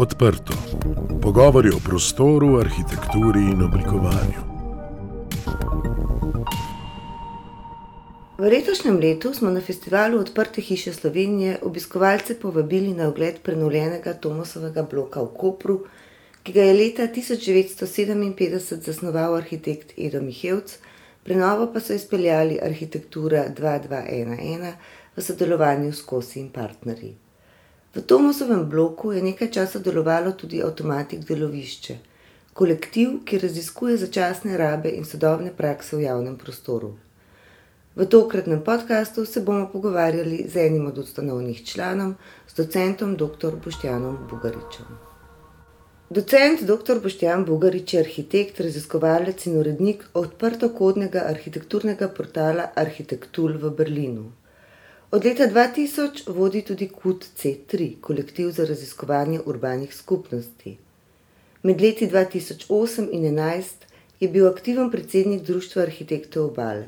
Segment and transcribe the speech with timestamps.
[0.00, 0.52] Odprto.
[1.22, 4.40] Pogovori o prostoru, arhitekturi in oblikovanju.
[8.38, 14.88] V letošnjem letu smo na festivalu Odprte hiše Slovenije obiskovalce povabili na ogled prenovljenega Tomosovega
[14.90, 15.80] bloka v Kopru,
[16.42, 20.78] ki ga je leta 1957 zasnoval arhitekt Edo Mihevc,
[21.24, 24.72] prenovo pa so izpeljali Arhitektura 2211
[25.16, 27.18] v sodelovanju s Kosi in partnerji.
[27.94, 31.96] V Tomosovem bloku je nekaj časa delovalo tudi Automatik delovišče,
[32.54, 36.94] kolektiv, ki raziskuje začasne rabe in sodobne prakse v javnem prostoru.
[37.96, 42.14] V tokratnem podkastu se bomo pogovarjali z enim od ustanovnih članov,
[42.46, 43.58] s docentom dr.
[43.64, 44.86] Boštjanom Bugaričem.
[46.10, 46.98] Docent dr.
[47.02, 54.24] Boštjan Bugarič je arhitekt, raziskovalec in urednik odprtokodnega arhitekturnega portala Arhitektul v Berlinu.
[55.12, 60.76] Od leta 2000 vodi tudi KUT C3, kolektiv za raziskovanje urbanih skupnosti.
[61.62, 63.64] Med leti 2008 in 2011
[64.20, 66.86] je bil aktiven predsednik Društva arhitektov obale.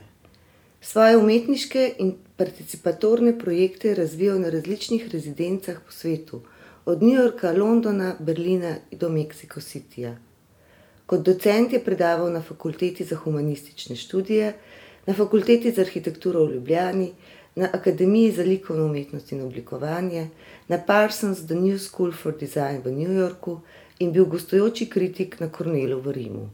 [0.81, 6.41] Svoje umetniške in participatorne projekte je razvijal na različnih rezidencah po svetu,
[6.85, 10.15] od New Yorka, Londona, Berlina do Mexico Cityja.
[11.07, 14.55] Kot docent je predaval na Fakulteti za humanistične študije,
[15.07, 17.13] na Fakulteti za arhitekturo v Ljubljani,
[17.55, 20.29] na Akademiji za likovno umetnost in oblikovanje,
[20.69, 23.61] na Parsons The New School for Design v New Yorku
[23.99, 26.51] in bil gostujoči kritik na Cornelu v Rimu.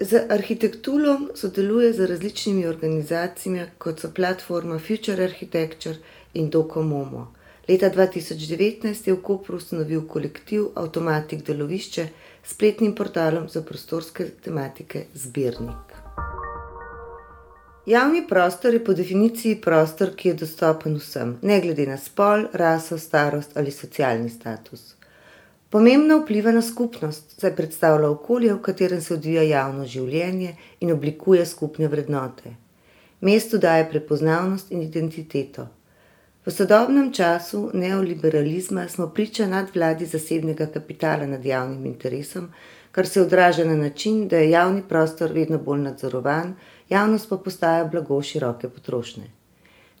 [0.00, 5.96] Z arhitekturo sodeluje z različnimi organizacijami, kot so platforma Future Architecture
[6.34, 7.32] in Docomomo.
[7.68, 12.08] Leta 2019 je v Kopru ustanovil kolektiv Automatik delovišče
[12.44, 15.96] s spletnim portalom za prostorske tematike Zbirnik.
[17.86, 22.98] Javni prostor je po definiciji prostor, ki je dostopen vsem, ne glede na spol, raso,
[22.98, 24.96] starost ali socialni status.
[25.70, 31.46] Pomembno vpliva na skupnost, saj predstavlja okolje, v katerem se odvija javno življenje in oblikuje
[31.46, 32.56] skupne vrednote.
[33.20, 35.68] Mestu daje prepoznavnost in identiteto.
[36.46, 42.50] V sodobnem času neoliberalizma smo priča nadvladi zasebnega kapitala nad javnim interesom,
[42.92, 46.54] kar se odraža na način, da je javni prostor vedno bolj nadzorovan,
[46.88, 49.30] javnost pa postaja blago široke potrošnje.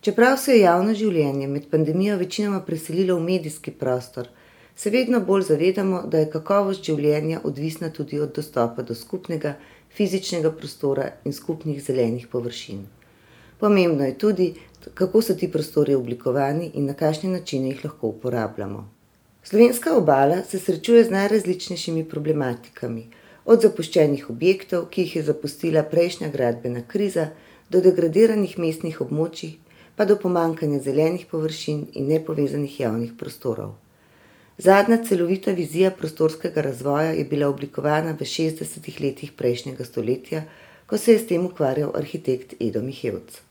[0.00, 4.28] Čeprav se je javno življenje med pandemijo večinoma preselilo v medijski prostor,
[4.76, 9.54] se vedno bolj zavedamo, da je kakovost življenja odvisna tudi od dostopa do skupnega
[9.96, 12.84] fizičnega prostora in skupnih zelenih površin.
[13.58, 14.50] Pomembno je tudi,
[14.94, 18.84] kako so ti prostori oblikovani in na kakšne načine jih lahko uporabljamo.
[19.42, 23.06] Slovenska obala se srečuje z najrazličnejšimi problematikami,
[23.46, 27.30] od zapuščenih objektov, ki jih je zapustila prejšnja gradbena kriza,
[27.70, 29.56] do degradiranih mestnih območij,
[29.96, 33.74] pa do pomankanja zelenih površin in nepovezanih javnih prostorov.
[34.58, 40.44] Zadnja celovita vizija prostorskega razvoja je bila oblikovana v 60-ih letih prejšnjega stoletja,
[40.86, 43.42] ko se je s tem ukvarjal arhitekt Edo Mihevc.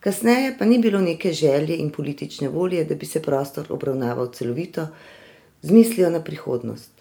[0.00, 4.86] Kasneje pa ni bilo neke želje in politične volje, da bi se prostor obravnaval celovito,
[5.62, 6.91] z mislijo na prihodnost.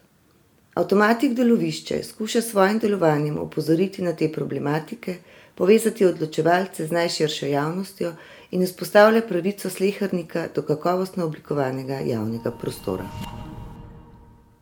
[0.74, 5.16] Avtomatik delovišče skuša s svojim delovanjem opozoriti na te problematike,
[5.56, 8.14] povezati odločevalce z najširšo javnostjo
[8.52, 13.10] in izpostavlja pravico slehernika do kakovostno oblikovanega javnega prostora.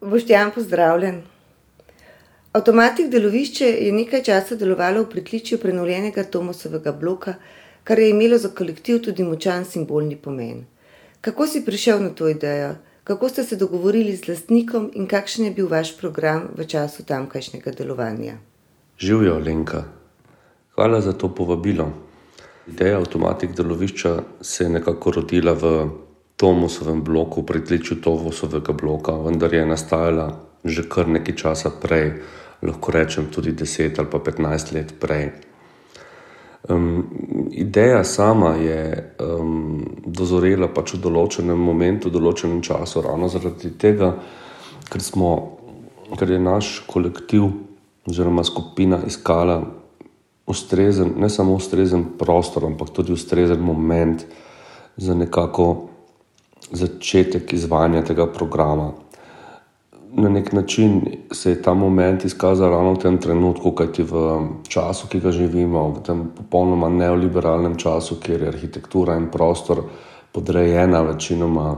[0.02, 1.22] Boštjan, pozdravljen.
[2.54, 7.36] Avtomatik delovišče je nekaj časa delovalo v pritličju prenovljenega Tomosovega bloka,
[7.84, 10.66] kar je imelo za kolektiv tudi močan simbolni pomen.
[11.22, 12.76] Kako si prišel na to idejo,
[13.10, 17.72] kako ste se dogovorili z lastnikom in kakšen je bil vaš program v času tamkajšnjega
[17.72, 18.36] delovanja?
[19.00, 19.84] Živijo, Lenka.
[20.76, 21.90] Hvala za to povabilo.
[22.68, 25.90] Ideja avtomatik delovišča se je nekako rodila v
[26.38, 30.30] Tomosovem bloku, pri tliču Tomosovega bloka, vendar je nastajala
[30.64, 32.22] že kar nekaj časa prej,
[32.62, 35.49] lahko rečem tudi 10 ali pa 15 let prej.
[36.68, 37.08] Um,
[37.52, 44.12] ideja sama je um, dozorela pač v določenem momentu, v določenem času, ravno zaradi tega,
[44.92, 45.32] ker, smo,
[46.20, 47.48] ker je naš kolektiv
[48.10, 49.62] oziroma skupina iskala
[50.50, 54.26] ustrezen, ne samo ustrezen prostor, ampak tudi ustrezen moment
[55.00, 55.90] za nekako
[56.76, 58.92] začetek izvajanja tega programa.
[60.12, 61.02] Na nek način
[61.32, 64.22] se je ta moment izkazal ravno v tem trenutku, kajti v
[64.68, 69.84] času, ki ga živimo, v tem popolnoma neoliberalnem času, kjer je arhitektura in prostor
[70.32, 71.78] podrejena večinoma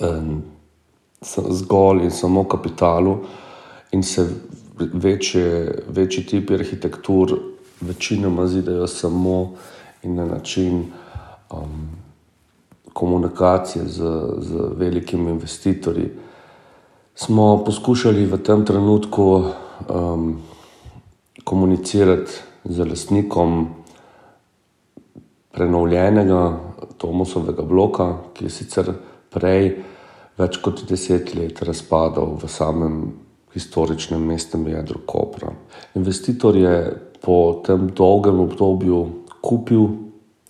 [0.00, 0.22] eh,
[1.50, 3.18] zgolj in samo kapitalu,
[3.92, 4.28] in se
[4.78, 7.38] večje, večji tipi arhitektur
[7.80, 9.52] večinoma zidajo samo
[10.02, 10.84] in na način
[11.50, 11.88] um,
[12.92, 14.02] komunikacije z,
[14.38, 16.10] z velikimi investitorji.
[17.14, 19.24] Smo poskušali v tem trenutku
[19.88, 20.42] um,
[21.44, 22.32] komunicirati
[22.64, 23.68] z lastnikom
[25.52, 26.58] prenovljenega
[26.98, 28.90] Tomosovega bloka, ki je sicer
[29.30, 29.76] prej
[30.38, 32.96] več kot deset let razpadal v samem
[33.54, 35.52] historičnem mestnem jedru Kopra.
[35.94, 36.74] Investitor je
[37.22, 38.98] po tem dolgem obdobju
[39.40, 39.86] kupil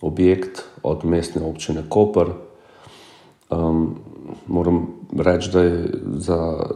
[0.01, 2.33] objekt od mestne občine Koper.
[3.51, 4.01] Um,
[4.47, 5.89] moram reči, da je,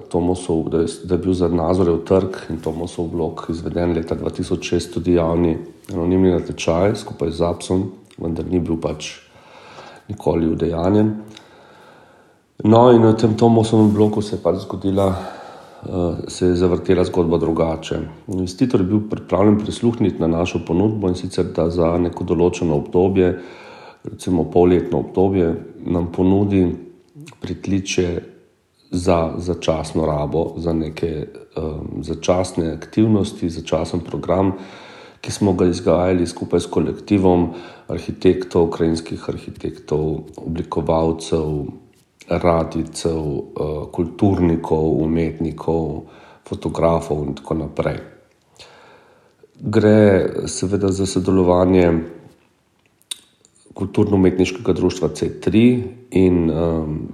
[0.08, 4.92] Tomosov, da je, da je bil za Nazorev trg in Tomosov blok izveden leta 2006
[4.94, 5.56] tudi javni
[5.92, 7.84] anonimni natečaj skupaj z Apsom,
[8.18, 9.14] vendar ni bil pač
[10.08, 11.12] nikoli udejanjen.
[12.64, 17.38] No, in na tem Tomosovem bloku se je pač zgodila, uh, se je zavrtela zgodba
[17.38, 18.00] drugače.
[18.28, 23.38] Investitor je bil pripravljen prisluhniti na našo ponudbo in sicer da za neko določeno obdobje,
[24.04, 25.54] recimo polletno obdobje,
[25.86, 26.66] nam ponudi
[27.40, 28.20] pritliče
[28.90, 31.26] za začasno rabo, za neke
[31.56, 34.52] um, začasne aktivnosti, začasen program,
[35.20, 37.50] ki smo ga izgajali skupaj s kolektivom
[37.88, 41.66] arhitektov, ukrajinskih arhitektov, oblikovalcev,
[42.28, 46.08] radicev, uh, kulturnikov, umetnikov,
[46.48, 48.00] fotografov in tako naprej.
[49.58, 49.98] Gre
[50.46, 51.92] seveda za sodelovanje
[53.74, 57.08] kulturno-umetniškega društva C3 in um,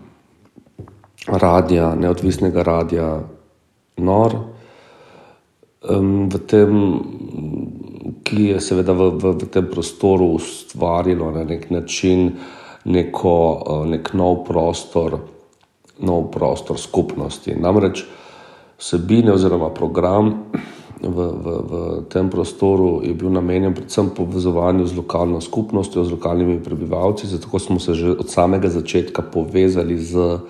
[1.26, 3.08] radia, neodvisnega radia
[3.96, 4.32] Nor,
[5.86, 6.70] um, v tem,
[8.26, 12.34] ki je seveda v, v, v tem prostoru ustvarilo na nek način
[12.90, 15.20] neko, uh, nek nov prostor,
[16.02, 17.54] nov prostor skupnosti.
[17.54, 18.02] Namreč
[18.82, 20.50] vsebine oziroma program.
[21.04, 21.72] V, v, v
[22.08, 27.30] tem prostoru je bil namenjen predvsem povezovanju z lokalno skupnostjo, z lokalnimi prebivalci.
[27.30, 30.40] Zato smo se že od samega začetka povezali z uh,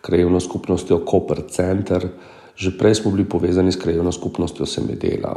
[0.00, 2.08] krajevno skupnostjo Koper Center,
[2.56, 5.36] že prej smo bili povezani s krajevno skupnostjo Semedela.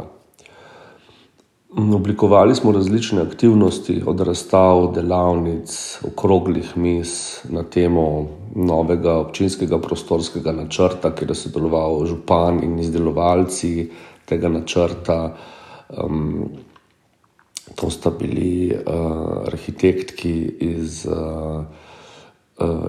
[1.72, 11.14] Oblikovali smo različne aktivnosti, od razstav, delavnic, okroglih mis na temo novega občinskega prostorskega načrta,
[11.14, 13.88] kjer je sodeloval župan in izdelovalci
[14.28, 15.36] tega načrta.
[16.04, 16.50] Um,
[17.74, 21.64] to sta bili uh, arhitektki iz uh,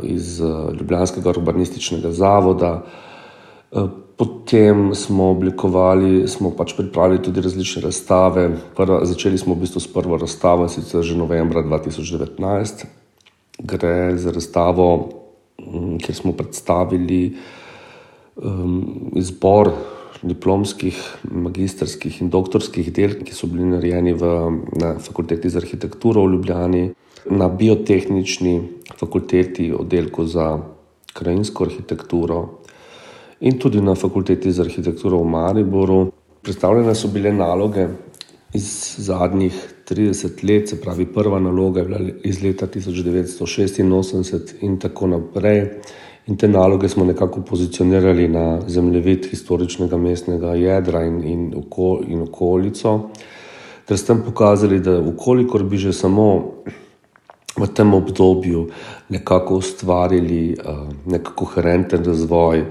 [0.04, 2.84] iz eh, Ljubljanskega urbanističnega zavoda.
[3.72, 3.88] Eh,
[4.18, 8.50] potem smo oblikovali, smo pač pripravili tudi različne razstave.
[8.76, 12.86] Prva, začeli smo v bistvu s prvo razstavo, sicer že novembra 2019.
[13.60, 15.10] Gre za razstavo,
[15.62, 17.36] mm, kjer smo predstavili
[18.36, 19.72] um, izbor
[20.24, 20.98] diplomskih,
[21.32, 24.30] magistrskih in doktorskih del, ki so bili narejeni v,
[24.80, 26.84] na fakulteti za arhitekturo v Ljubljani
[27.38, 28.62] na biotehnični
[29.00, 30.60] fakulteti oddelku za
[31.14, 32.60] krajinsko arhitekturo
[33.42, 36.12] in tudi na fakulteti za arhitekturo v Mariboru.
[36.42, 37.88] Predstavljene so bile naloge
[38.54, 45.08] iz zadnjih 30 let, se pravi, prva naloga je bila iz leta 1986 in tako
[45.08, 45.70] naprej.
[46.28, 52.22] In te naloge smo nekako pozicionirali na zemljevid historičnega mestnega jedra in, in, oko, in
[52.22, 53.10] okolico,
[53.86, 56.28] ter s tem pokazali, da, ukolikor bi že samo
[57.58, 58.68] v tem obdobju
[59.10, 62.66] nekako ustvarili uh, nek koherenten razvoj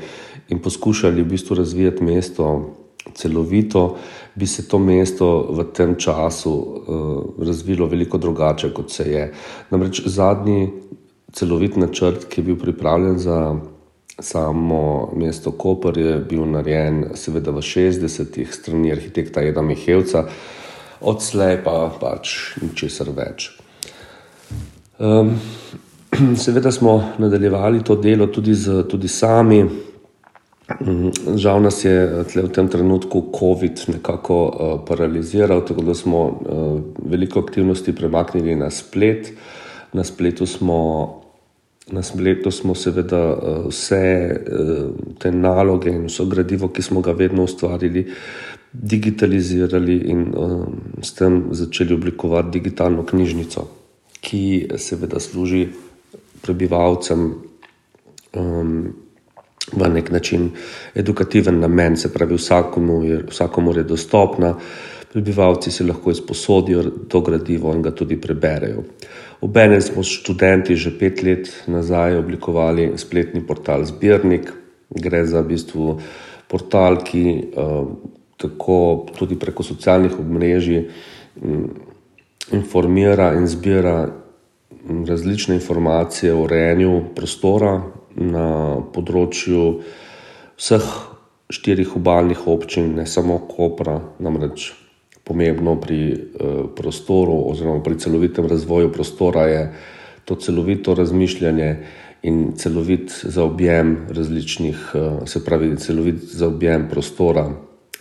[0.48, 2.74] in poskušali v bistvu razvijati mesto
[3.14, 3.96] celovito,
[4.34, 9.32] bi se to mesto v tem času uh, razvilo veliko drugače, kot se je.
[9.70, 10.70] Namreč zadnji
[11.32, 13.56] celovit načrt, ki je bil pripravljen za
[14.18, 20.26] samo mesto Koper, je bil narejen seveda v 60-ih strani arhitekta Eda Mihevca,
[21.00, 23.50] odslej pa pač ničesar več.
[24.98, 25.40] Um,
[26.36, 29.64] seveda smo nadaljevali to delo tudi, z, tudi sami.
[30.80, 36.80] Um, žal nas je v tem trenutku COVID nekako uh, paraliziral, tako da smo uh,
[37.10, 39.32] veliko aktivnosti premaknili na splet.
[39.92, 40.78] Na spletu smo,
[41.90, 44.86] na spletu smo seveda uh, vse uh,
[45.18, 48.06] te naloge in vso gradivo, ki smo ga vedno ustvarili,
[48.72, 50.66] digitalizirali in uh,
[51.02, 53.81] s tem začeli oblikovati digitalno knjižnico
[54.22, 55.66] ki seveda služi
[56.42, 57.34] prebivalcem
[58.38, 58.92] um,
[59.72, 60.50] v nek način
[60.94, 64.54] edukativen namen, se pravi, vsakomu je, vsakomu je dostopna,
[65.12, 68.84] prebivalci si lahko izposodijo to gradivo in ga tudi preberejo.
[69.42, 74.52] Obene smo študenti že pet let nazaj oblikovali spletni portal Zbirnik.
[74.90, 76.00] Gre za v bistvu
[76.48, 77.22] portal, ki
[77.56, 77.88] uh,
[78.36, 80.84] tako tudi preko socialnih omrežij
[81.40, 81.70] um,
[82.52, 84.08] informira in zbira
[85.08, 87.80] različne informacije o urejanju prostora
[88.16, 89.66] na področju
[90.58, 90.86] vseh
[91.52, 94.72] štirih obaljnih občin, ne samo Kopra, namreč
[95.24, 99.62] pomembno pri uh, prostoru oziroma pri celovitem razvoju prostora je
[100.24, 101.76] to celovito razmišljanje
[102.22, 107.50] in celovit zaobjem različnih, uh, se pravi, celovit zaobjem prostora,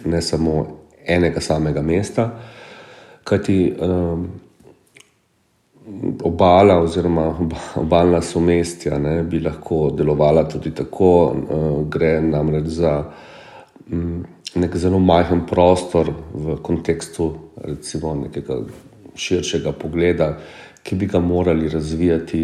[0.05, 2.29] ne samo enega samega mesta.
[3.23, 4.27] Kajti um,
[6.23, 7.35] obala oziroma
[7.75, 12.93] obaljna somestja ne, bi lahko delovala tudi tako, uh, gre namreč za
[13.91, 14.23] um,
[14.55, 17.31] nek zelo majhen prostor v kontekstu
[17.63, 18.61] recimo, nekega
[19.15, 20.33] širšega pogleda,
[20.83, 22.41] ki bi ga morali razvijati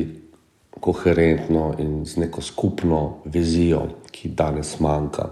[0.79, 5.29] koherentno in z neko skupno vizijo, ki danes manjka.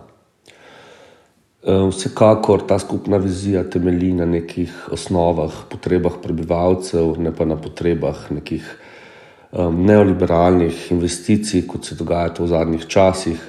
[1.66, 8.20] Eh, vsekakor ta skupna vizija temelji na nekih osnovah, potrebah prebivalcev, ne pa na potrebah
[8.30, 8.68] nekih
[9.52, 13.42] um, neoliberalnih investicij, kot se dogaja v zadnjih časih.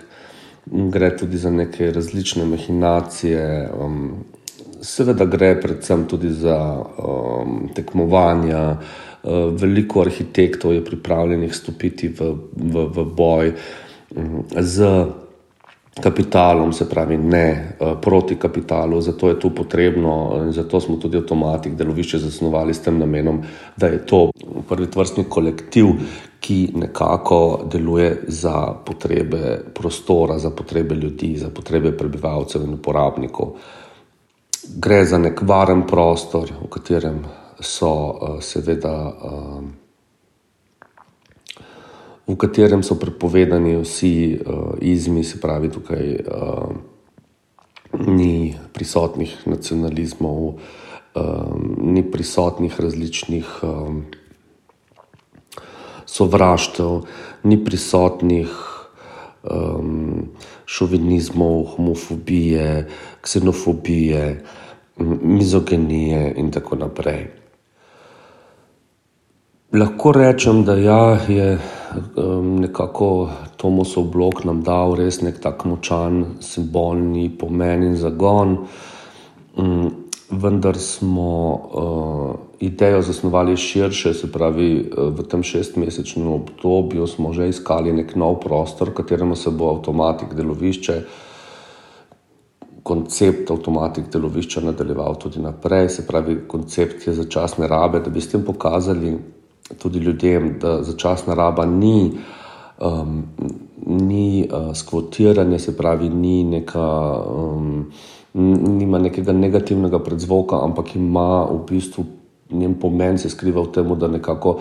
[0.67, 3.69] Gre tudi za neke različne mehinacije,
[4.81, 6.57] seveda gre predvsem tudi za
[7.77, 8.65] tekmovanja.
[9.27, 13.53] Uh, veliko arhitektov je pripravljenih stopiti v, v, v boj
[14.57, 14.91] z
[16.03, 19.01] kapitalom, se pravi, ne uh, proti kapitalu.
[19.01, 23.43] Zato je to potrebno in zato smo tudi avtomatik delovišče zasnovali s tem namenom,
[23.77, 24.31] da je to
[24.69, 25.87] prvi vrstni kolektiv,
[26.41, 33.57] ki nekako deluje za potrebe prostora, za potrebe ljudi, za potrebe prebivalcev in uporabnikov.
[34.77, 37.25] Gre za nek varen prostor, v katerem
[37.61, 39.15] so uh, seveda.
[42.27, 46.75] V katerem so prepovedani vsi uh, izmi, se pravi, tukaj uh,
[48.07, 50.59] ni prisotnih nacionalizmov,
[51.15, 54.03] uh, ni prisotnih različnih um,
[56.07, 57.07] sovraštev,
[57.47, 58.51] ni prisotnih
[59.47, 60.27] um,
[60.67, 62.89] šovinizmov, homofobije,
[63.23, 64.43] ksenofobije,
[65.23, 67.27] mizogenije in tako naprej.
[69.73, 71.59] Lahko rečem, da ja, je
[72.43, 78.59] nekako Tomosov blok nam dal res nek tak močan simbolni pomen in zagon.
[80.31, 87.49] Vendar smo uh, idejo zasnovali širše, se pravi, uh, v tem šestmesečnem obdobju smo že
[87.49, 90.97] iskali nek nov prostor, v katerem se bo avtomatik delovišče.
[92.83, 98.35] Koncept avtomatik delovišča nadaljeval tudi naprej, se pravi, koncept je začasne rabe, da bi s
[98.35, 99.15] tem pokazali,
[99.79, 102.13] tudi ljudem, da začasna raba ni,
[102.79, 103.23] um,
[103.87, 107.87] ni uh, skvotiranje, se pravi, ni neka, um,
[108.79, 112.05] nima nekega negativnega predzvoka, ampak ima v bistvu
[112.51, 114.59] njen pomen se skriva v tem, da nekako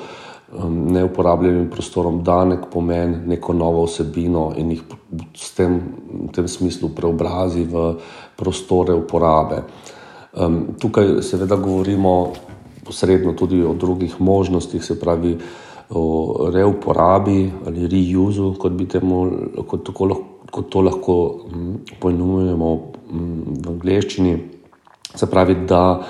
[0.53, 4.83] um, neuporabljenim prostorom da nek pomen, neko novo vsebino in jih
[5.35, 5.79] s tem,
[6.27, 7.93] v tem smislu preobrazi v
[8.35, 9.61] prostore uporabe.
[10.35, 12.33] Um, tukaj seveda govorimo
[12.85, 15.37] posredno tudi o drugih možnostih, se pravi
[15.89, 18.73] o reuporabi ali reuzu, kot,
[19.67, 19.91] kot,
[20.51, 21.15] kot to lahko
[21.49, 24.37] mm, poimenujemo mm, v angleščini.
[25.15, 26.03] Se pravi, da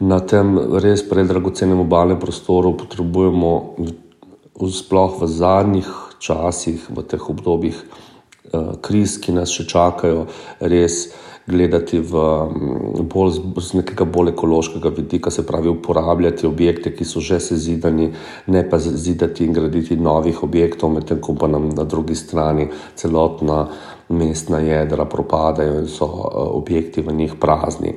[0.00, 3.52] na tem res predragocenem obalnem prostoru potrebujemo,
[4.60, 5.88] sploh v zadnjih
[6.20, 10.26] časih, v teh obdobjih eh, kriz, ki nas še čakajo,
[10.60, 11.08] res
[11.46, 17.20] gledati v, mm, bolj, z nekega bolj ekološkega vidika, se pravi, uporabljati objekte, ki so
[17.20, 18.10] že sezidani,
[18.46, 23.68] ne pa zidati in graditi novih objektov, medtem ko pa nam na drugi strani celotna
[24.08, 26.22] mestna jedra propadajo in so uh,
[26.56, 27.94] objekti v njih prazni.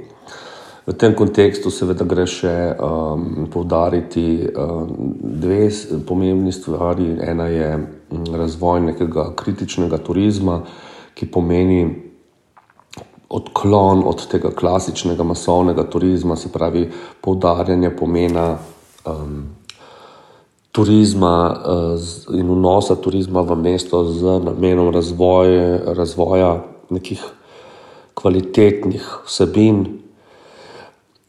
[0.86, 4.90] V tem kontekstu seveda gre še um, poudariti um,
[5.40, 5.70] dve
[6.04, 7.08] pomembni stvari.
[7.24, 10.60] Ena je mm, razvoj nekega kritičnega turizma,
[11.16, 12.03] ki pomeni
[13.34, 18.58] odklon od tega klasičnega masovnega turizma, se pravi poudarjanje pomena
[19.06, 19.44] um,
[20.72, 27.24] turizma uh, in vnosa turizma v mesto z namenom razvoje, razvoja nekih
[28.14, 29.82] kvalitetnih vsebin,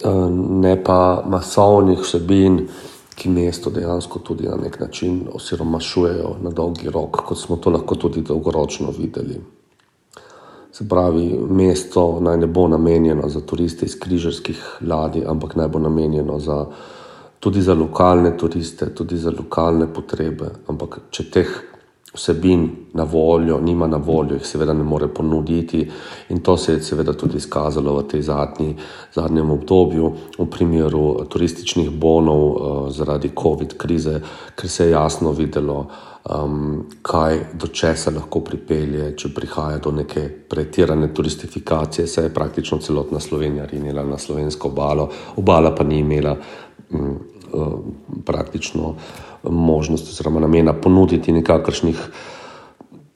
[0.05, 0.29] uh,
[0.61, 2.67] ne pa masovnih vsebin.
[3.15, 7.95] Ki mesto dejansko tudi na nek način osiromašujejo na dolgi rok, kot smo to lahko
[7.95, 9.39] tudi dolgoročno videli.
[10.75, 15.79] Se pravi, mesto naj ne bo namenjeno za turiste iz križarskih ladij, ampak naj bo
[15.79, 16.65] namenjeno za,
[17.41, 20.51] tudi za lokalne turiste, tudi za lokalne potrebe.
[20.67, 21.53] Ampak če teh
[22.15, 25.91] vsebin na voljo, nima na voljo, jih seveda ne more ponuditi.
[26.29, 28.77] In to se je seveda tudi izkazalo v tej zadnji,
[29.15, 34.21] zadnjem obdobju, v primeru turističnih bonov uh, zaradi COVID krize,
[34.55, 35.87] ker se je jasno videlo,
[36.31, 42.07] um, kaj do česa lahko pripelje, če prihaja do neke pretirane turistifikacije.
[42.07, 46.37] Se je praktično celotna Slovenija rinila na slovensko obalo, obala pa ni imela
[46.91, 47.19] um,
[48.25, 48.95] praktično
[49.43, 52.01] možnosti oziroma namena ponuditi nekakršnih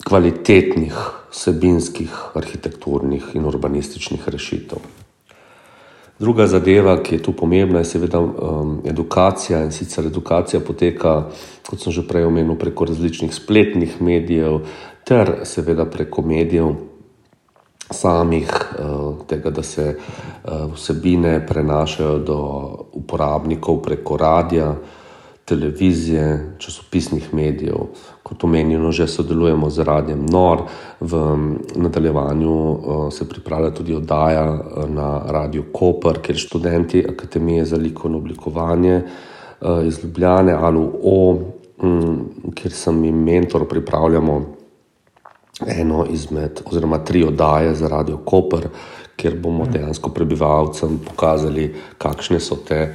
[0.08, 0.94] kvalitetnih,
[1.30, 4.78] vsebinskih, arhitekturnih in urbanističnih rešitev.
[6.18, 11.28] Druga zadeva, ki je tu pomembna, je seveda um, edukacija in sicer edukacija poteka,
[11.68, 14.64] kot sem že prej omenil, preko različnih spletnih medijev,
[15.06, 16.74] ter seveda preko medijev
[17.90, 22.38] samih, uh, tega, da se uh, vsebine prenašajo do
[22.92, 24.74] uporabnikov preko radia,
[25.44, 27.88] televizije, časopisnih medijev.
[28.22, 30.66] Kot omenjeno, že sodelujemo z Radijem Nor,
[31.00, 31.22] v
[31.76, 34.44] nadaljevanju uh, se pripravlja tudi oddaja
[34.88, 39.02] na Radio Koper, kjer študenti Akademije za likovno oblikovanje
[39.84, 41.38] iz Ljubljane ali O,
[41.82, 44.57] um, kjer sem jim mentor, pripravljamo
[45.66, 48.68] eno izmed, oziroma tri oddaje za Radio Koper,
[49.16, 52.94] kjer bomo dejansko prebivalcem pokazali, kakšne so te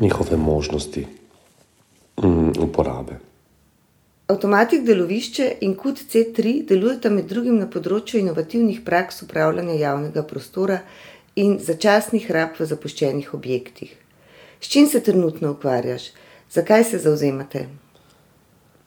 [0.00, 1.06] njihove možnosti
[2.16, 3.18] um, uporabe.
[4.28, 10.82] Avtomatik delovišče in KUD C3 delujeta med drugim na področju inovativnih praks upravljanja javnega prostora
[11.40, 13.94] in začasnih rab v zapuščenih objektih.
[14.60, 16.10] S čim se trenutno ukvarjaš,
[16.52, 17.66] zakaj se zauzemate?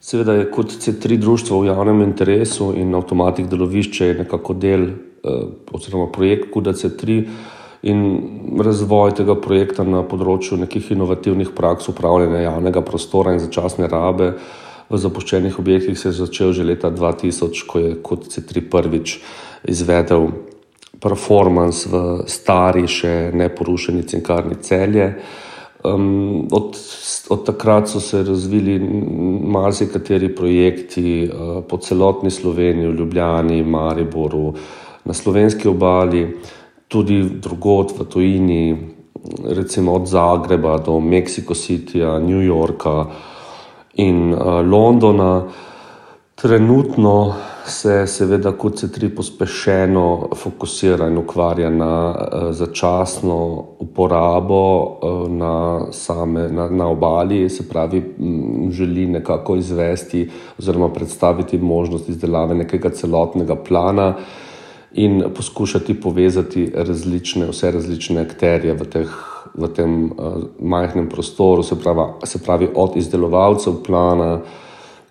[0.02, 5.44] Seveda je KUD C3 društvo v javnem interesu in avtomatik delovišče je nekako del eh,
[5.70, 7.18] oziroma projekt KUD C3
[7.86, 8.00] in
[8.58, 14.32] razvoj tega projekta na področju nekih inovativnih praks upravljanja javnega prostora in začasne rabe
[14.90, 19.20] v zapuščenih objektih se je začel že leta 2000, ko je kot C3 prvič
[19.70, 20.28] izvedel
[20.98, 25.08] performance v stari, še neporušeni cinkarni celje.
[25.84, 26.76] Um, od,
[27.28, 28.78] od takrat so se razvili
[29.42, 34.54] marsikateri projekti uh, po celotni Sloveniji, v Ljubljani, Mariboru,
[35.04, 36.36] na slovenski obali
[36.88, 38.76] tudi drugot v tujini,
[39.44, 43.06] recimo od Zagreba do Mexico Cityja, New Yorka
[43.94, 45.42] in uh, Londona.
[46.42, 47.34] Trenutno
[47.66, 53.36] se seveda kot se tri pospešeno fokusira in ukvarja na uh, začasno
[53.78, 58.02] uporabo uh, na, same, na, na obali, se pravi,
[58.70, 64.16] želi nekako izvesti oziroma predstaviti možnost izdelave nekega celotnega plana, uh,
[64.94, 69.14] in poskušati povezati različne, vse različne akterje v, teh,
[69.54, 74.42] v tem uh, majhnem prostoru, se pravi, se pravi od izdelovalcev plana um,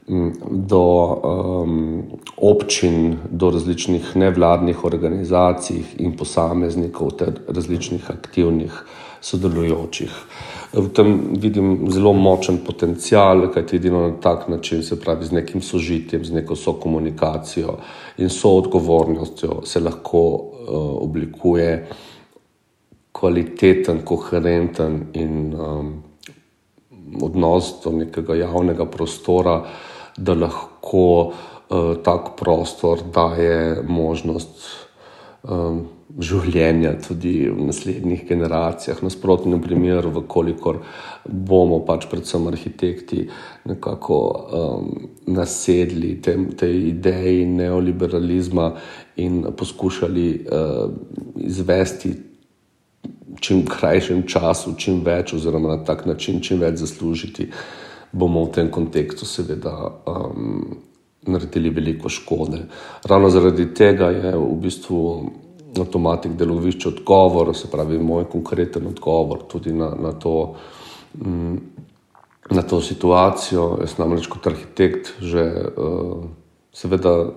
[0.08, 2.04] do um,
[2.38, 8.84] občin, do različnih nevladnih organizacij in posameznikov ter različnih aktivnih
[9.22, 10.12] sodelujočih.
[10.74, 15.62] V tem vidim zelo močen potencial, kajti edino na tak način, se pravi z nekim
[15.62, 17.78] sožitjem, z neko sokomunikacijo
[18.18, 20.44] in soodgovornostjo, se lahko uh,
[21.04, 21.88] oblikuje
[23.12, 25.94] kvaliteten, koherenten in um,
[27.22, 29.62] odnos do nekega javnega prostora,
[30.17, 34.69] da lahko uh, tak prostor daje možnost.
[35.41, 35.88] Um,
[36.19, 39.00] življenja tudi v naslednjih generacijah.
[39.04, 40.82] Nasprotno, primer, vkolikor
[41.26, 43.28] bomo pač predvsem arhitekti
[43.69, 44.89] nekako um,
[45.32, 48.74] nasedli tej te ideji neoliberalizma
[49.24, 50.91] in poskušali uh,
[51.39, 52.15] izvesti.
[53.41, 57.47] Čim krajšem času, čim več, oziroma na tak način, čim več zaslužiti,
[58.12, 59.76] bomo v tem kontekstu, seveda,
[60.08, 60.78] um,
[61.28, 62.65] naredili veliko škode.
[63.06, 65.00] Ravno zaradi tega je v bistvu
[65.80, 70.56] avtomatik delovišče odgovor, se pravi, moj konkreten odgovor tudi na, na, to,
[71.21, 71.58] mm,
[72.52, 73.78] na to situacijo.
[73.82, 75.45] Jaz namreč kot arhitekt že
[75.78, 76.26] uh,
[76.74, 77.30] seveda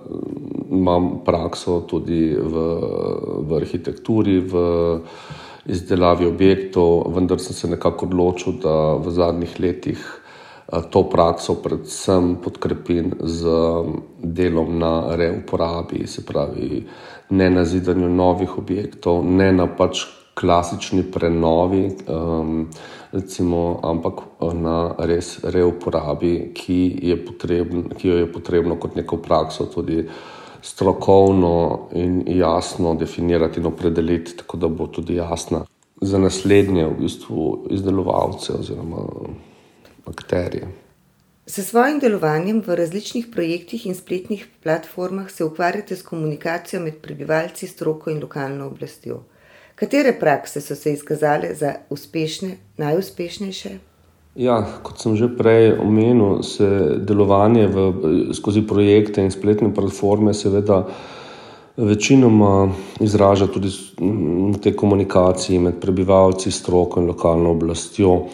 [0.71, 2.65] imam prakso tudi v,
[3.47, 4.53] v arhitekturi, v
[5.65, 10.01] izdelavi objektov, vendar sem se nekako odločil, da v zadnjih letih
[10.89, 13.49] to prakso predvsem podkrepim z
[14.23, 16.85] delom na reuporabi, se pravi,
[17.29, 22.67] ne na zidanju novih objektov, ne na pač klasični prenovi, um,
[23.11, 24.13] recimo, ampak
[24.53, 26.79] na res reuporabi, ki,
[27.97, 30.03] ki jo je potrebno kot neko prakso tudi
[30.65, 35.63] strokovno in jasno definirati in opredeliti, tako da bo tudi jasna.
[36.01, 39.05] Za naslednje v bistvu izdelovalce oziroma
[40.05, 40.67] akterje.
[41.45, 47.67] S svojim delovanjem v različnih projektih in spletnih platformah se ukvarjate s komunikacijo med prebivalci,
[47.67, 49.19] stroko in lokalno oblastjo.
[49.75, 53.77] Katere prakse so se izkazale za uspešne, najuspešnejše?
[54.35, 57.85] Ja, kot sem že prej omenil, se delovanje v,
[58.33, 60.81] skozi projekte in spletne platforme seveda
[61.77, 68.25] večinoma izraža tudi v tej komunikaciji med prebivalci, stroko in lokalno oblastjo.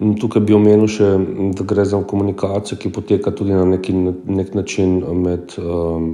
[0.00, 1.06] Tukaj bi omenil še,
[1.52, 3.92] da gre za komunikacijo, ki poteka tudi na neki,
[4.32, 6.06] nek način med um,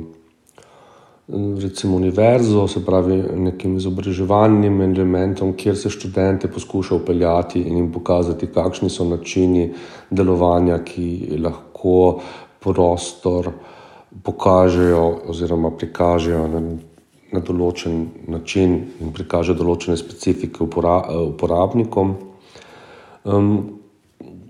[1.62, 8.50] recimo univerzo, se pravi nekim izobraževalnim elementom, kjer se študente poskuša upeljati in jim pokazati,
[8.50, 9.68] kakšni so načini
[10.10, 12.18] delovanja, ki lahko
[12.58, 13.52] prostor
[14.26, 16.64] pokažejo oziroma prikažejo na,
[17.32, 22.16] na določen način in prikažejo določene specifike uporabnikom.
[23.26, 23.75] Um,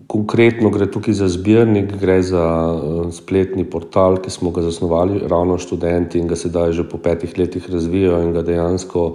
[0.06, 5.58] Konkretno gre tukaj za zbirnik, gre za uh, spletni portal, ki smo ga zasnovali ravno
[5.58, 9.06] študenti in ga sedaj že po petih letih razvijajo in ga dejansko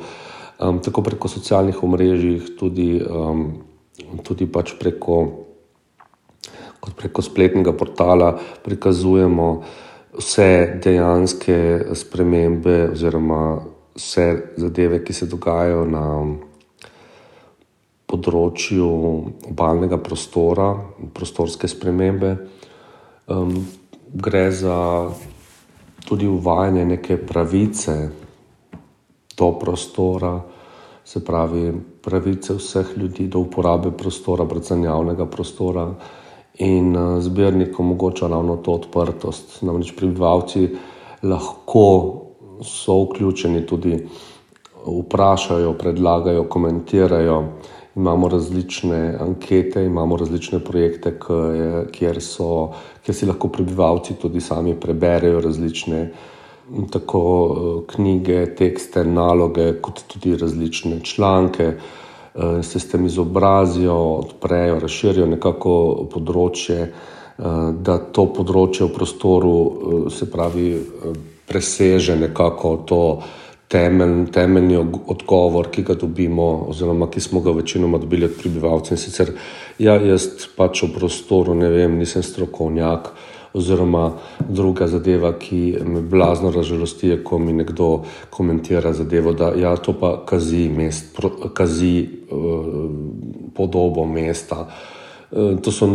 [0.60, 3.63] um, tako preko socialnih omrežij, tudi, um,
[4.23, 5.47] tudi pač preko,
[6.99, 9.63] preko spletnega portala prikazujemo
[10.19, 11.58] vse dejanske
[11.95, 13.62] spremembe oziroma
[13.95, 14.27] vse
[14.58, 16.06] zadeve, ki se dogajajo na
[18.12, 18.88] področju
[19.52, 20.71] obalnega prostora,
[21.15, 22.32] prostorske spremembe.
[23.32, 23.54] Um,
[24.12, 24.78] gre za
[26.08, 27.95] tudi uvajanje neke pravice
[29.38, 30.34] do prostora,
[31.04, 31.71] se pravi,
[32.04, 35.88] pravice vseh ljudi do uporabe prostora, predvsem javnega prostora.
[36.62, 39.62] In uh, zbirnik omogoča ravno to odprtost.
[39.65, 40.67] Namreč prebivalci
[41.24, 41.88] lahko
[42.62, 43.95] so vključeni tudi,
[44.86, 47.38] vprašajo, predlagajo, komentirajo
[47.95, 51.13] imamo različne ankete, imamo različne projekte,
[51.91, 52.71] kjer, so,
[53.06, 56.06] kjer si lahko prebivalci tudi sami preberejo različne
[56.91, 61.73] tako eh, knjige, tekste, naloge, kot tudi različne članke.
[62.36, 67.43] Eh, se s tem izobrazijo, odprejo, razširijo nekako področje, eh,
[67.84, 70.80] da to področje v prostoru, se pravi,
[71.47, 73.04] preseže nekako to
[73.71, 78.97] temelj, temeljni odgovor, ki ga dobimo, oziroma ki smo ga večinoma dobili od prebivalcev.
[78.99, 79.31] Sicer
[79.79, 83.13] ja, jaz pač v prostoru ne vem, nisem strokovnjak.
[83.51, 84.05] Oziroma,
[84.47, 89.91] druga zadeva, ki me blazno razžalosti, je, ko mi nekdo komentira zadevo, da ja, to
[89.99, 91.19] pa kazi, mest,
[91.53, 91.95] kazi
[92.31, 92.86] uh,
[93.55, 94.69] podobo mesta.
[95.31, 95.89] Uh, to so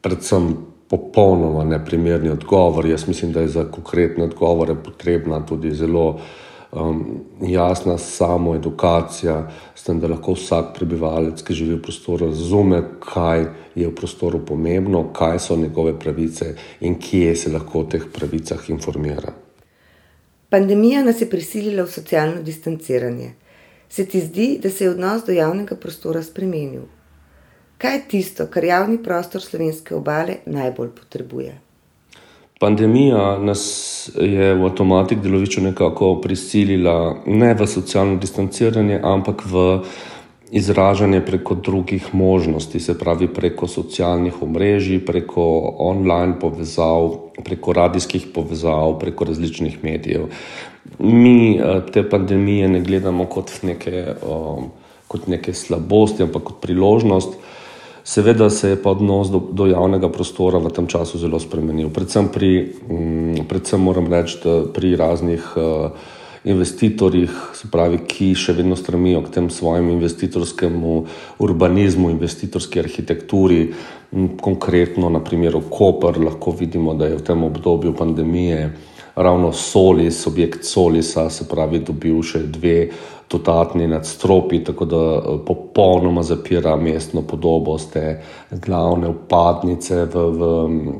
[0.00, 0.54] predvsem
[0.88, 2.94] popolnoma neprimerni odgovori.
[2.96, 6.24] Jaz mislim, da je za konkretne odgovore potrebna tudi zelo uh,
[6.72, 12.82] um, jasna samo edukacija, s tem, da lahko vsak prebivalec, ki živi v prostoru, razume,
[13.04, 18.06] kaj je v prostoru pomembno, kaj so njegove pravice in kje se lahko o teh
[18.12, 19.32] pravicah informira.
[20.48, 23.34] Pandemija nas je prisilila v socialno distanciranje.
[23.88, 26.88] Se ti zdi, da se je odnos do javnega prostora spremenil?
[27.78, 31.58] Kaj je tisto, kar javni prostor slovenske obale najbolj potrebuje?
[32.62, 33.62] Pandemija nas
[34.14, 39.64] je v avtomatik deloviču nekako prisilila ne v socialno distanciranje, ampak v
[40.54, 45.44] izražanje preko drugih možnosti, se pravi preko socialnih omrežij, preko
[45.78, 47.10] online povezav,
[47.44, 50.28] preko radijskih povezav, preko različnih medijev.
[50.98, 54.06] Mi eh, te pandemije ne gledamo kot neke,
[55.08, 57.34] kot neke slabosti, ampak kot priložnost.
[58.04, 61.92] Seveda se je pa odnos do, do javnega prostora v tem času zelo spremenil.
[61.94, 62.50] Predvsem, pri,
[62.90, 65.94] um, predvsem moram reči, da pri raznih uh,
[66.42, 67.30] investitorjih,
[67.70, 70.94] pravi, ki še vedno stremijo k tem svojim investitorskemu
[71.38, 73.68] urbanizmu, investitorski arhitekturi,
[74.42, 78.72] konkretno na primeru Koper, lahko vidimo, da je v tem obdobju pandemije
[79.14, 82.90] ravno Solis, objekt Solisa, se pravi, dobil še dve
[83.32, 90.38] dodatni nadstropi, tako da eh, popolnoma zapira mestno podobo z te glavne upadnice, v, v,
[90.38, 90.48] v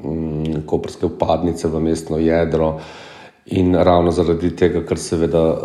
[0.05, 2.79] mm, koperske upadnice v mestno jedro.
[3.47, 5.57] In ravno zaradi tega, ker seveda uh,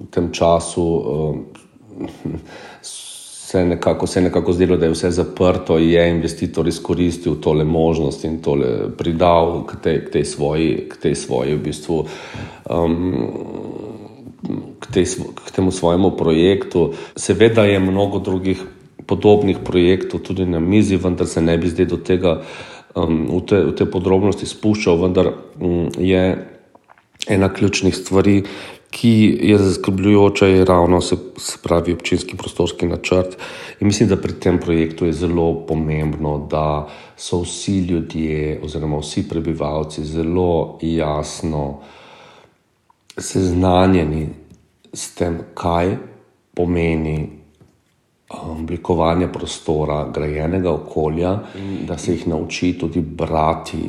[0.00, 1.36] v tem času uh,
[3.50, 8.24] se, nekako, se je nekako zdelo, da je vse zaprto, je investitor izkoristil tole možnost
[8.24, 12.04] in tole pridal k tej, k tej svoji, k tej svoji v bistvu.
[12.70, 13.89] Um,
[14.80, 15.04] k, tej,
[15.46, 16.92] k temu svojemu projektu.
[17.16, 18.62] Seveda je mnogo drugih
[19.06, 22.40] podobnih projektov tudi na mizi, vendar se ne bi zdaj do tega
[22.94, 25.00] um, v, te, v te podrobnosti spuščal.
[25.02, 26.22] Vendar um, je
[27.28, 28.42] ena ključnih stvari,
[28.90, 33.36] ki je zaskrbljujoča, je ravno se, se pravi občinski prostorski načrt.
[33.80, 39.28] In mislim, da pri tem projektu je zelo pomembno, da so vsi ljudje oziroma vsi
[39.28, 41.80] prebivalci zelo jasno
[43.16, 44.28] seznanjeni
[44.92, 45.96] s tem, kaj
[46.54, 47.28] pomeni
[48.30, 53.82] oblikovanja prostora, grajenega okolja, in da se jih nauči tudi brati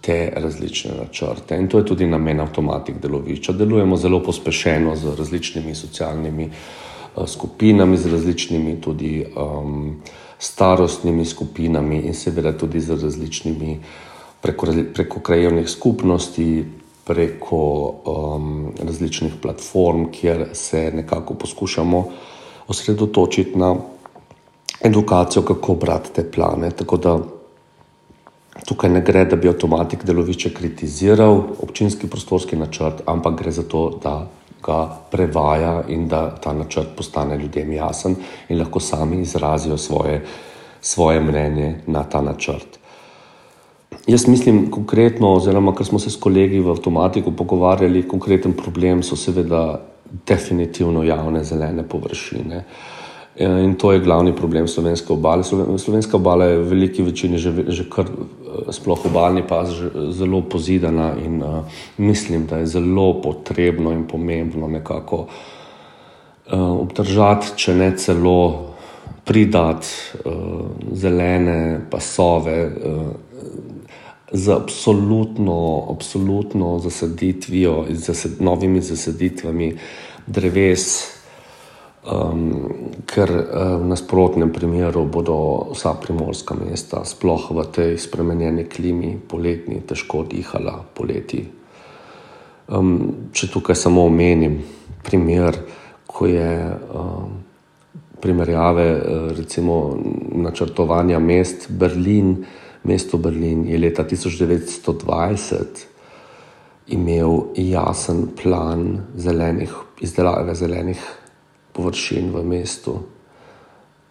[0.00, 1.56] te različne načrte.
[1.58, 3.52] In to je tudi namen avtomatik delovišča.
[3.52, 9.96] Delujemo zelo pospešeno z različnimi socialnimi uh, skupinami, z različnimi tudi um,
[10.38, 13.78] starostnimi skupinami in seveda tudi z različnimi
[14.42, 16.64] preko, preko krajevnih skupnosti,
[17.06, 17.58] preko
[18.04, 22.04] um, različnih platform, kjer se nekako poskušamo
[22.68, 23.76] osredotočiti na
[24.80, 26.70] edukacijo, kako brati te plane.
[26.70, 27.18] Tako da
[28.66, 33.90] tukaj ne gre, da bi avtomatik delovišče kritiziral občinski prostorski načrt, ampak gre za to,
[34.02, 34.26] da
[34.66, 38.16] ga prevaja in da ta načrt postane ljudem jasen
[38.48, 40.24] in lahko sami izrazijo svoje,
[40.80, 42.78] svoje mnenje na ta načrt.
[44.06, 49.16] Jaz mislim konkretno, oziroma ker smo se s kolegi v avtomatiku pogovarjali, konkreten problem so
[49.16, 49.80] seveda
[50.26, 52.64] definitivno javne zelene površine.
[53.36, 55.44] In to je glavni problem slovenske obale.
[55.44, 58.08] Slovenska obala je v veliki večini že, že kar
[58.72, 59.68] sploh obalni pas
[60.10, 61.60] zelo pozidana in uh,
[61.98, 68.72] mislim, da je zelo potrebno in pomembno nekako uh, obdržati, če ne celo
[69.24, 69.86] pridati
[70.24, 70.32] uh,
[70.92, 73.02] zelene pasove uh,
[74.32, 79.76] z absolutno, absolutno zasaditvijo, z zased, novimi zasaditvami
[80.26, 81.16] dreves
[82.06, 89.16] um, ker uh, v nasprotnem primeru bodo vsa primorska mesta, sploh v tej spremenjeni klimi,
[89.18, 91.42] poletni, težko dihala poleti.
[92.66, 94.58] Um, če tukaj samo omenim
[95.06, 95.54] primer,
[96.06, 97.42] ko je um,
[98.18, 99.94] primerjave, uh, recimo
[100.34, 102.42] načrtovanja mest Berlin,
[102.86, 105.86] mesto Berlin je leta 1920
[106.86, 111.00] imel jasen plan zelenih, izdelave zelenih
[111.72, 113.00] površin v mestu.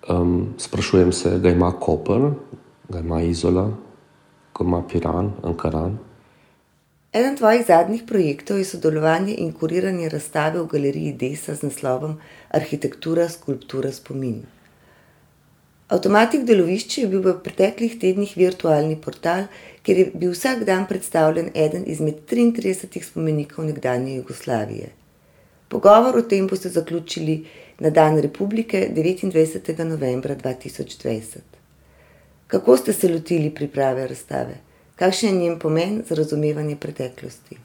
[0.10, 2.32] Um, sprašujem se, da ima Koper,
[2.90, 3.70] da ima Izola,
[4.60, 5.98] da ima Piran, Ankaran.
[7.16, 12.18] Eden tvojih zadnjih projektov je sodelovanje in kuriranje razstave v galeriji Desa z naslovom
[12.52, 14.44] Arhitektura, skulptura, spomin.
[15.88, 19.43] Avtomatik delovišče je bil v preteklih tednih virtualni portal,
[19.86, 24.89] kjer je bil vsak dan predstavljen eden izmed 33 spomenikov nekdanje Jugoslavije.
[25.69, 27.45] Pogovor o tem boste zaključili
[27.80, 29.84] na Dan Republike 29.
[29.84, 31.38] novembra 2020.
[32.48, 34.58] Kako ste se lotili priprave razstave?
[34.95, 37.58] Kakšen je njen pomen za razumevanje preteklosti?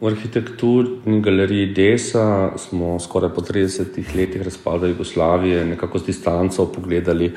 [0.00, 7.32] V arhitekturni galeriji Desa smo skoraj po 30 letih razpada Jugoslavije nekako z distanco pogledali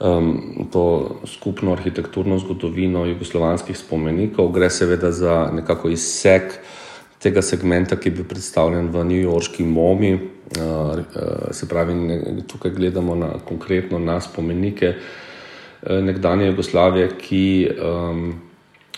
[0.00, 4.48] um, to skupno arhitekturno zgodovino jugoslovanskih spomenikov.
[4.48, 6.58] Gre seveda za nekako izsek
[7.18, 10.14] tega segmenta, ki je bil predstavljen v New Yorkski MOMI.
[10.14, 10.20] Uh,
[10.64, 11.02] uh,
[11.50, 11.92] se pravi,
[12.48, 18.47] tukaj gledamo na, konkretno na spomenike uh, nekdanje Jugoslavije, ki um,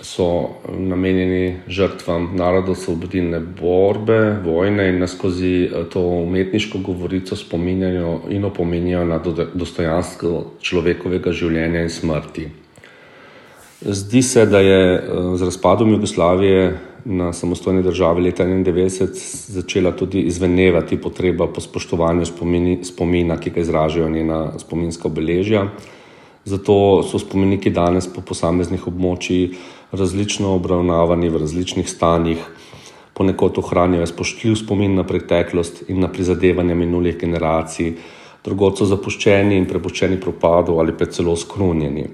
[0.02, 9.04] so namenjeni žrtvam narodno-osvobodilne borbe, vojne in nas skozi to umetniško govorico spominjajo in opominjajo
[9.04, 9.20] na
[9.54, 12.48] dostojanstvo človekovega življenja in smrti.
[13.80, 15.02] Zdi se, da je
[15.36, 19.08] z razpadom Jugoslavije na samostojni državi leta 1991
[19.48, 25.68] začela tudi izvenevati potreba po spoštovanju spomini, spomina, ki ga izražajo njena spominska obeležja.
[26.44, 29.56] Zato so spomeniki danes po posameznih območjih
[29.92, 32.42] različno obravnavani v različnih stanjih,
[33.14, 37.94] ponekod ohranjajo spoštljiv spomin na preteklost in na prizadevanja minulih generacij,
[38.44, 42.08] drugot so zapuščeni in prepuščeni propadu ali pa celo skrunjeni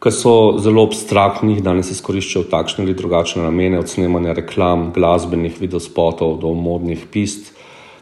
[0.00, 6.38] ki so zelo abstraktni, danes izkoriščajo takšne ali drugačne namene, od snemanja reklam, glasbenih videospotov
[6.40, 7.52] do modnih pist.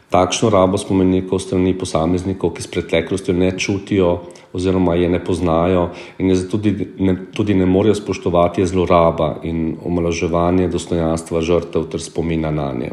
[0.09, 6.33] Takšno rabo spomenikov strani posameznikov, ki s preteklostjo ne čutijo oziroma je ne poznajo in
[6.33, 12.49] je tudi ne, tudi ne morejo spoštovati, je zloraba in omalaževanje dostojanstva žrtev ter spomina
[12.51, 12.91] na nje.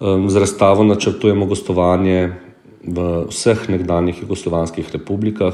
[0.00, 2.32] Z razstavo načrtujemo gostovanje
[2.80, 5.52] v vseh nekdanjih jugoslovanskih republikah,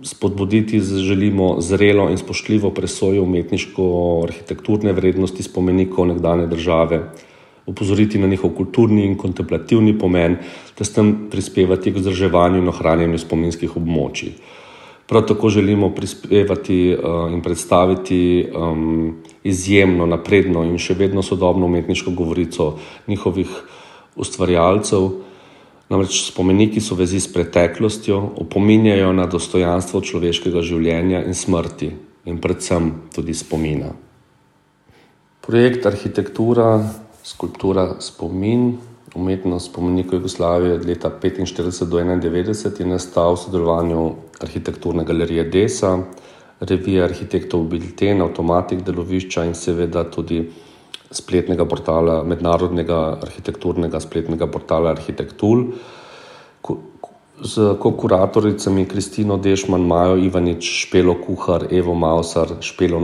[0.00, 7.02] spodbuditi želimo zrelo in spoštljivo presojo umetniško-arhitekturne vrednosti spomenikov nekdanje države,
[7.70, 10.36] upozoriti na njihov kulturni in kontemplativni pomen,
[10.74, 14.34] ter s tem prispevati k vzdrževanju in ohranjanju spominskih območij.
[15.10, 18.46] Prav tako želimo prispevati uh, in predstaviti
[19.42, 22.76] izjemno napredno in še vedno sodobno umetniško govorico
[23.08, 23.50] njihovih
[24.16, 25.08] ustvarjalcev.
[25.90, 31.90] Namreč spomeniki so vezi s preteklostjo, opominjajo na dostojanstvo človeškega življenja in smrti,
[32.30, 33.90] in predvsem tudi spomina.
[35.42, 36.76] Projekt Arhitektura,
[37.22, 38.78] skulptura, spomin
[39.14, 45.98] umetnost spomenikov Jugoslavije od leta 1945 do 1991 je nastal v sodelovanju arhitekturnega galerije Desa,
[46.60, 50.44] revije arhitektov Bilten, Automatik delovišča in seveda tudi
[51.10, 55.72] spletnega portala, mednarodnega arhitekturnega spletnega portala Arhitektul.
[57.40, 63.00] Z kuratoricami Kristino Dešman, Majo Ivanič, Špelo Kuhar, Evo Mausar, Špelo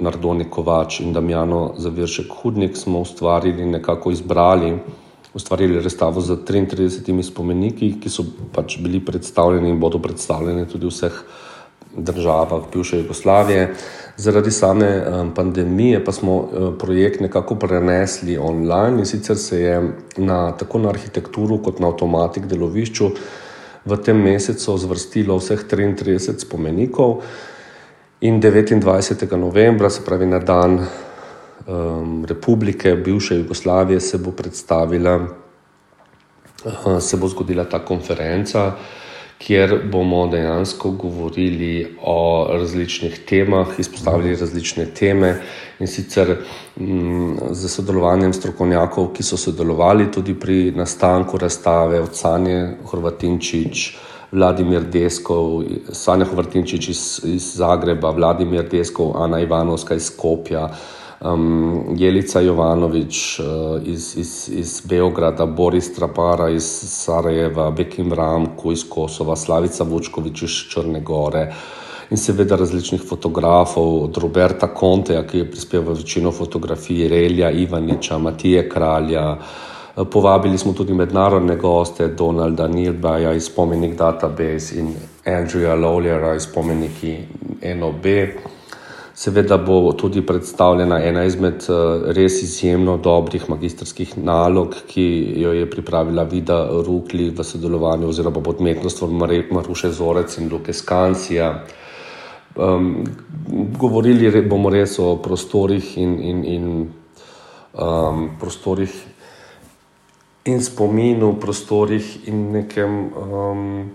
[0.00, 4.76] Nardoni Kovač in Damjano Zaviršek Hudnik smo ustvarili, nekako izbrali,
[5.34, 10.92] ustvarili razstavo z 33 spomeniki, ki so pač bili predstavljeni in bodo predstavljeni tudi v
[10.92, 11.24] vseh
[11.96, 13.74] državah bivše Jugoslavije.
[14.16, 20.78] Zaradi same pandemije pa smo projekt nekako prenesli online in sicer se je na, tako
[20.78, 23.10] na arhitekturo kot na avtomatik delovišču
[23.86, 27.22] v tem mesecu zvrstilo vseh 33 spomenikov
[28.20, 29.36] in 29.
[29.36, 35.16] novembra, se pravi na dan um, republike bivše Jugoslavije, se bo predstavila,
[36.64, 38.76] uh, se bo zgodila ta konferenca
[39.40, 45.34] kjer bomo dejansko govorili o različnih temah, izpostavili različne teme
[45.80, 46.34] in sicer
[46.76, 53.96] m, z sodelovanjem strokovnjakov, ki so sodelovali tudi pri nastanku razstave, od Sanje Hrvatinčič,
[54.32, 60.68] Vladimir Deskov, Sanja Hrvatinčič iz, iz Zagreba, Vladimir Deskov, Ana Ivanovska iz Skopja
[61.20, 63.46] um, Jelica Jovanovič uh,
[63.84, 70.50] iz, iz, iz Beograda, Boris Trapara iz Sarajeva, Bekim Ramko iz Kosova, Slavica Vučkovič iz
[70.72, 71.52] Črne Gore.
[72.10, 78.68] In seveda različnih fotografov, od Roberta Conteja, ki je prispeval večino fotografij, Relja Ivaniča, Matije
[78.68, 79.36] Kralja.
[80.10, 87.16] Povabili smo tudi mednarodne goste, Donalda Nilbaja iz Spomenik Database in Andrewa Lawlera iz Spomeniki
[87.76, 88.06] NOB.
[89.14, 95.04] Seveda bo tudi predstavljena ena izmed eh, res izjemno dobrih magistrskih nalog, ki
[95.42, 101.64] jo je pripravila Vida Rukli v sodelovanju oziroma pod umetnostvom Maruše Zorec in Luke Skansija.
[102.56, 103.04] Um,
[103.78, 106.90] govorili bomo res o prostorih in, in, in
[107.78, 108.90] um, prostorih
[110.44, 113.90] in spominu, prostorih in nekem, um,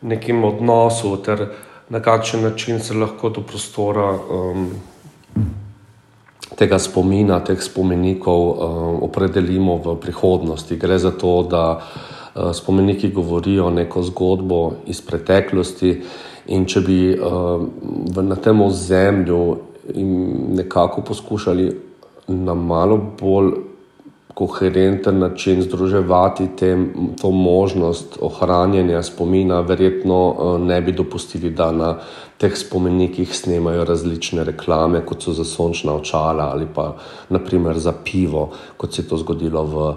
[0.00, 1.46] nekem odnosu ter
[1.88, 4.70] na kakšen način se lahko do prostora um,
[6.56, 10.76] tega spomina, teh spomenikov um, opredelimo v prihodnosti.
[10.76, 16.02] Gre za to, da uh, spomeniki govorijo neko zgodbo iz preteklosti
[16.46, 17.62] in če bi uh,
[18.14, 19.56] v, na tem ozemlju
[20.56, 21.70] nekako poskušali
[22.28, 23.52] na malo bolj
[24.36, 31.94] koherenten način združevati tem, to možnost ohranjanja spomina, verjetno eh, ne bi dopustili, da na
[32.36, 36.92] teh spomenikih snemajo različne reklame, kot so za sončna očala ali pa
[37.28, 39.88] naprimer za pivo, kot se je to zgodilo v,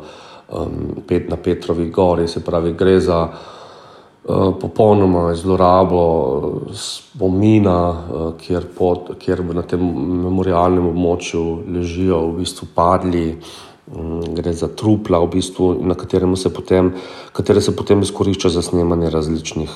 [0.56, 2.28] um, na Petrovi gori.
[2.28, 6.04] Se pravi, gre za uh, popolnoma zlorabo
[6.74, 9.84] spomina, uh, kjer, pod, kjer na tem
[10.24, 11.44] memorialnem območju
[11.76, 13.26] ležijo v bistvu padli.
[13.90, 15.96] Mm, gre za trupla, v bistvu, na
[16.36, 16.94] se potem,
[17.60, 19.70] se potem izkorišča za snemanje različnih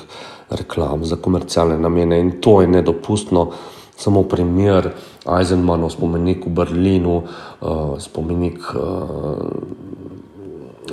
[0.49, 2.19] reklam za komercialne namene.
[2.19, 3.51] In to je nedopustno.
[3.97, 4.91] Samo primer,
[5.25, 7.23] Eisenmanov spomenik v Berlinu,
[7.61, 9.37] uh, spomenik uh,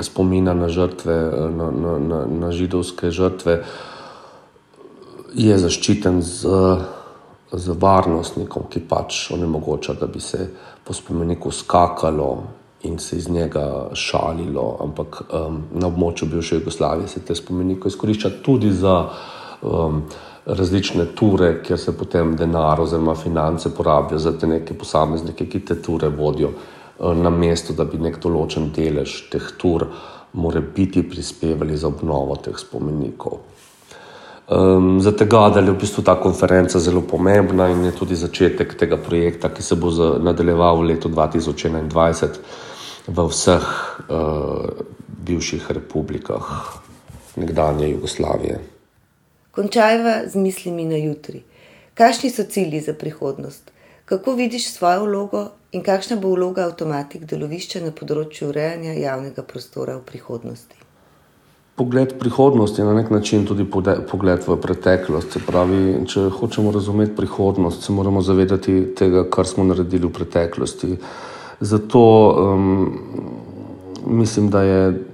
[0.01, 1.15] spomina na žrtve,
[1.57, 3.65] na, na, na, na židovske žrtve,
[5.35, 6.47] je zaščiten z,
[7.53, 10.51] z varnostnikom, ki pač onemogoča, da bi se
[10.85, 17.21] po spomeniku skakalo, in se iz njega šalilo, ampak um, na območju bivše Jugoslavije se
[17.21, 19.09] te spomenike izkorišča tudi za
[19.63, 20.03] um,
[20.47, 25.83] različne ture, kjer se potem denar oziroma finance porabijo za te neke posameznike, ki te
[25.83, 26.51] ture vodijo
[26.99, 29.87] um, na mesto, da bi nek določen delež teh tur
[30.33, 33.39] more biti prispevali za obnovo teh spomenikov.
[34.51, 38.75] Um, za tega, da je v bistvu ta konferenca zelo pomembna in je tudi začetek
[38.75, 42.41] tega projekta, ki se bo nadaljeval v letu 2021
[43.07, 43.65] v vseh
[44.09, 44.69] uh,
[45.25, 46.81] bivših republikah
[47.37, 48.59] nekdanje Jugoslavije.
[49.51, 51.43] Končajva z mislimi na jutri.
[51.95, 53.71] Kakšni so cilji za prihodnost?
[54.05, 59.97] Kako vidiš svojo vlogo in kakšna bo vloga avtomatik delovišča na področju urejanja javnega prostora
[59.99, 60.77] v prihodnosti?
[61.79, 65.33] Pogled prihodnosti je na nek način tudi pogled v preteklost.
[65.33, 70.93] Se pravi, če hočemo razumeti prihodnost, se moramo zavedati tega, kar smo naredili v preteklosti.
[70.93, 71.31] Uh,
[71.61, 72.01] Zato
[72.55, 72.99] um,
[74.07, 75.05] mislim, da je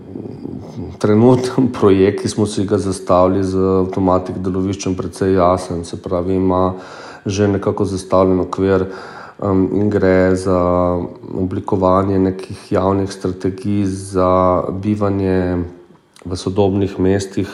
[0.99, 5.85] trenutni projekt, ki smo si ga zastavili z avtomatik deloviščem, precej jasen.
[5.85, 6.75] Se pravi, ima
[7.27, 8.85] že nekako zastavljen okvir
[9.43, 10.59] um, in gre za
[11.35, 15.65] oblikovanje nekih javnih strategij za bivanje
[16.25, 17.51] v sodobnih mestih,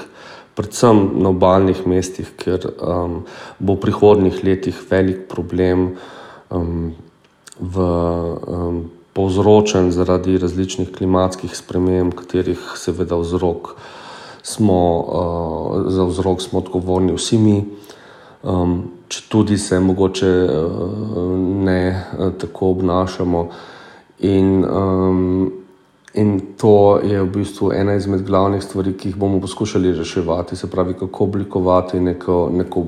[0.55, 3.23] predvsem na obaljnih mestih, ker um,
[3.59, 5.95] bo v prihodnih letih velik problem
[6.51, 6.93] um,
[7.63, 7.77] v,
[8.47, 13.75] um, povzročen zaradi različnih klimatskih sprememb, katerih seveda vzrok
[14.43, 17.57] smo, uh, za vzrok smo odgovorni vsi mi.
[18.43, 23.45] Um, če tudi se mogoče uh, ne uh, tako obnašamo.
[24.27, 25.53] In, um,
[26.15, 30.71] in to je v bistvu ena izmed glavnih stvari, ki jih bomo poskušali reševati, se
[30.71, 32.85] pravi, kako oblikovati neko, neko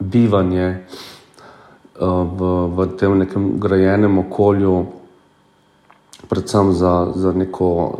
[0.00, 1.13] bivanje uh,
[2.00, 2.40] v,
[2.74, 4.86] v tem nekem grajenem okolju,
[6.28, 7.98] predvsem za, za neko.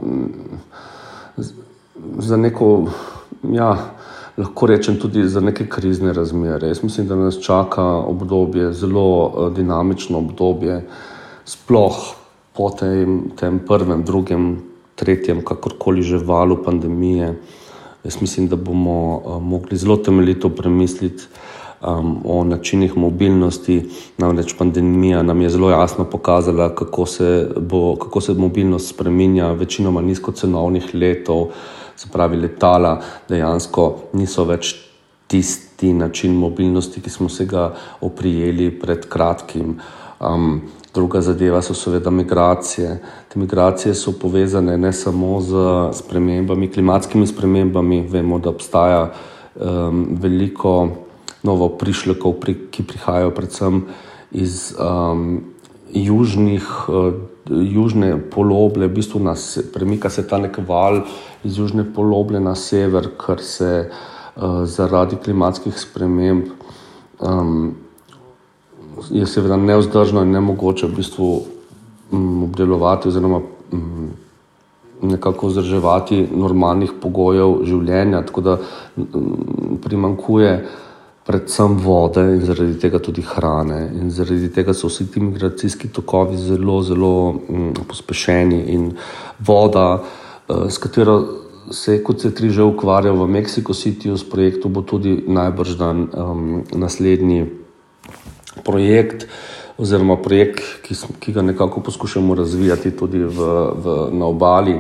[2.18, 2.90] Za neko
[3.53, 3.95] ja,
[4.38, 6.68] lahko rečem, tudi za neke krizne razmere.
[6.68, 10.82] Jaz mislim, da nas čaka obdobje, zelo uh, dinamično obdobje,
[11.45, 11.99] sploh
[12.55, 14.62] po tem, tem prvem, drugem,
[14.95, 17.34] tretjem, kakorkoli že valu pandemije.
[18.05, 21.28] Jaz mislim, da bomo uh, mogli zelo temeljito premisliti
[21.87, 23.82] um, o načinih mobilnosti.
[24.18, 30.01] Namreč pandemija nam je zelo jasno pokazala, kako se, bo, kako se mobilnost spremenja, večinoma
[30.01, 31.47] nizkocenovnih letov
[31.97, 34.74] se pravi letala, dejansko niso več
[35.26, 39.78] tisti način mobilnosti, ki smo se ga oprijeli pred kratkim.
[40.20, 40.61] Um,
[40.95, 42.99] druga zadeva so seveda migracije.
[43.28, 45.55] Te migracije so povezane ne samo z
[45.93, 48.01] spremembami, klimatskimi spremembami.
[48.11, 49.09] Vemo, da obstaja
[49.55, 50.89] um, veliko
[51.45, 53.84] novo prišlekov, pri, ki prihajajo predvsem
[54.32, 55.45] iz um,
[55.92, 56.66] južnih.
[56.88, 61.03] Uh, južne poloble, v bistvu nas premika se ta nek val
[61.45, 66.49] iz južne poloble na sever, kar se uh, zaradi klimatskih sprememb
[67.20, 67.74] um,
[69.11, 71.42] je seveda neozdržno in nemogoče v bistvu
[72.11, 73.40] um, obdelovati oziroma
[73.72, 74.11] um,
[75.03, 78.57] nekako vzdrževati normalnih pogojev življenja, tako da
[78.97, 80.64] um, primankuje
[81.25, 83.89] predvsem vode in zaradi tega tudi hrane.
[84.01, 87.14] In zaradi tega so vsi ti migracijski tokovi zelo, zelo
[87.49, 88.61] um, pospešeni.
[88.77, 88.93] In
[89.41, 91.25] voda, uh, s katero
[91.70, 95.77] se je kot se tri že ukvarjal v Mexico Cityju s projektom, bo tudi najbrž
[95.81, 97.49] dan um, naslednji
[98.64, 99.27] projekt.
[99.75, 103.39] Oziroma, projekt, ki, ki ga nekako poskušamo razvijati tudi v,
[103.75, 104.77] v, na obali.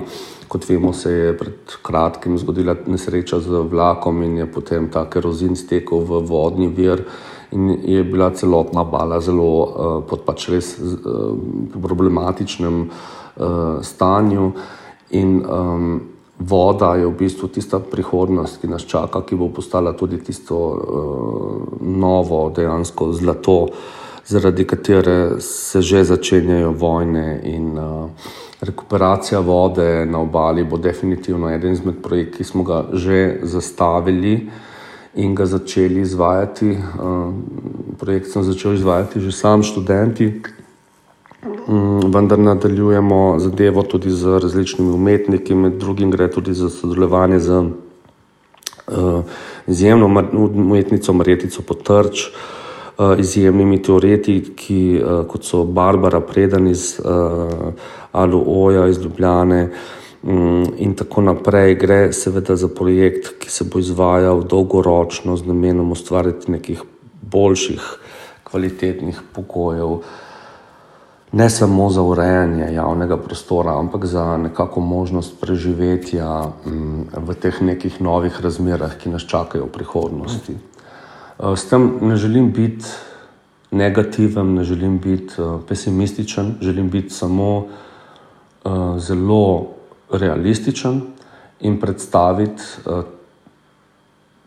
[0.54, 5.56] Kot vemo, se je pred kratkim zgodila nesreča z vlakom in je potem ta kerozin
[5.58, 7.02] stekel v vodni vir.
[7.50, 11.34] In je bila celotna bala zelo uh, pod pač res uh,
[11.74, 14.52] problematičnem uh, stanju.
[15.18, 15.98] In um,
[16.38, 20.78] voda je v bistvu tista prihodnost, ki nas čaka, ki bo postala tudi tisto uh,
[21.82, 23.58] novo, dejansko zlato,
[24.22, 27.42] zaradi katere se že začenjajo vojne.
[27.42, 33.38] In, uh, Rekuperacija vode na obali bo definitivno eden izmed projektov, ki smo ga že
[33.42, 34.48] zastavili
[35.14, 36.70] in ga začeli izvajati.
[36.70, 36.78] Eh,
[37.98, 40.40] projekt sem začel izvajati že sam študenti,
[41.68, 47.62] mm, vendar nadaljujemo zadevo tudi z različnimi umetniki, med drugim gre tudi za sodelovanje z
[48.88, 49.22] eh,
[49.66, 50.06] izjemno
[50.54, 52.30] umetnico Marjetico Potrč.
[52.94, 57.72] Uh, izjemnimi teoretiki, uh, kot so Barbara Predan iz uh,
[58.12, 59.70] Alu Oja iz Ljubljane
[60.22, 61.74] um, in tako naprej.
[61.74, 66.84] Gre seveda za projekt, ki se bo izvajal dolgoročno z namenom ustvariti nekih
[67.22, 67.82] boljših,
[68.44, 69.96] kvalitetnih pogojev.
[71.32, 76.30] Ne samo za urejanje javnega prostora, ampak za nekako možnost preživetja
[76.66, 80.56] um, v teh nekih novih razmerah, ki nas čakajo v prihodnosti.
[81.38, 82.84] Uh, s tem ne želim biti
[83.70, 89.66] negativen, ne želim biti uh, pesimističen, želim biti samo uh, zelo
[90.12, 91.00] realističen
[91.60, 92.62] in predstaviti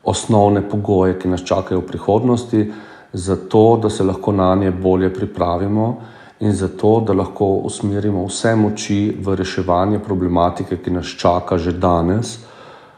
[0.04, 2.72] osnovne pogoje, ki nas čakajo v prihodnosti,
[3.14, 5.98] zato da se lahko na nje bolje pripravimo
[6.40, 12.38] in zato da lahko usmerimo vse moči v reševanje problematike, ki nas čaka že danes.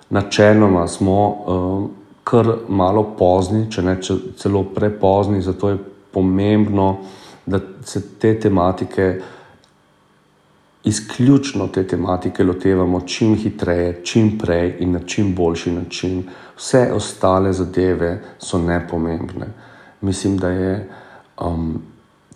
[0.10, 1.20] Načeloma smo
[2.30, 5.80] kar malo pozni, če ne če celo prepozni, zato je
[6.14, 6.90] pomembno,
[7.50, 9.10] da se te tematike
[10.90, 16.22] izključno te tematike lotevamo čim hitreje, čim prej in na čim boljši način.
[16.58, 19.50] Vse ostale zadeve so nepomembne.
[20.02, 20.74] Mislim, da je
[21.42, 21.82] um,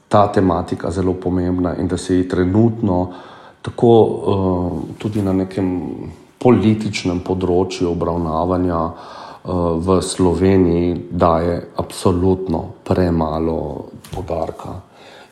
[0.10, 3.14] ta tematika zelo pomembna in da se ji trenutno
[3.62, 5.70] tako uh, tudi na nekem
[6.44, 13.86] političnem področju obravnavanja uh, v Sloveniji daje absolutno premalo
[14.16, 14.80] podarka.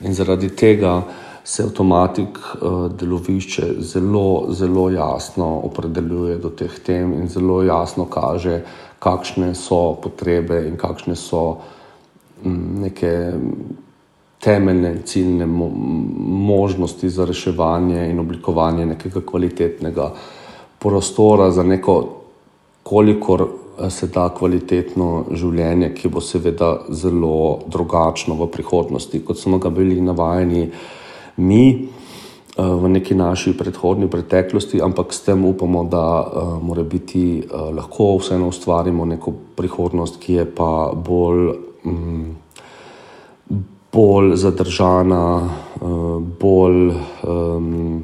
[0.01, 1.01] In zaradi tega
[1.43, 2.39] se avtomatik
[2.99, 8.61] delovišče zelo, zelo jasno opredeljuje do teh tem in zelo jasno kaže,
[8.99, 11.57] kakšne so potrebe in kakšne so
[12.43, 13.33] neke
[14.41, 20.11] temeljne ciljne možnosti za reševanje in oblikovanje nekega kvalitetnega
[20.79, 22.07] prostora za neko,
[22.83, 29.57] kolikor eh, se da kvalitetno življenje, ki bo seveda zelo drugačno v prihodnosti, kot smo
[29.57, 30.67] ga bili navajeni
[31.37, 37.43] mi eh, v neki naši predhodni preteklosti, ampak s tem upamo, da uh, mora biti
[37.49, 41.55] lahko vseeno ustvarimo neko prihodnost, ki je pa bolj.
[41.85, 42.37] Um,
[43.91, 45.85] bolj zadržana, eh,
[46.39, 48.03] bolj um,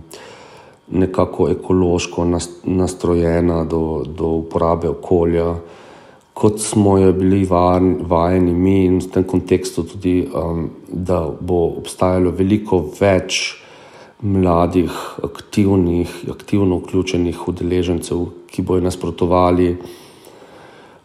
[0.91, 2.25] nekako ekološko
[2.63, 5.55] nastrojena do, do uporabe okolja,
[6.33, 12.31] kot smo jo bili vajeni mi, in v tem kontekstu tudi, um, da bo obstajalo
[12.31, 13.57] veliko več
[14.21, 19.71] mladih, aktivnih, aktivno vključenih udeležencev, ki bojo nasprotovali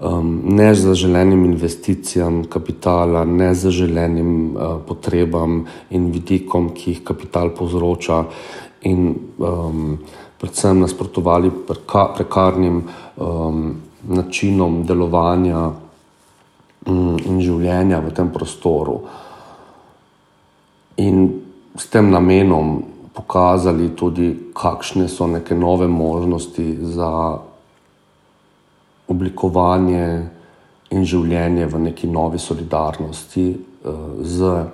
[0.02, 7.04] um, ne za želenim investicijam kapitala, ne za želenim uh, potrebam in vidikom, ki jih
[7.04, 8.24] kapital povzroča,
[8.82, 9.98] in um,
[10.38, 12.82] predvsem nasprotovali preka, prekarnim
[13.16, 13.76] um,
[14.08, 15.70] načinom delovanja
[16.86, 18.98] um, in življenja v tem prostoru.
[20.98, 21.28] In
[21.78, 27.12] s tem namenom pokazali tudi, kakšne so neke nove možnosti za
[29.12, 30.06] oblikovanje
[30.92, 33.90] in življenje v neki novi solidarnosti, eh,
[34.22, 34.66] z